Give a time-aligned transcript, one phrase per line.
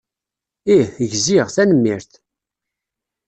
[0.77, 2.11] Ih, gziɣ, tanemmirt.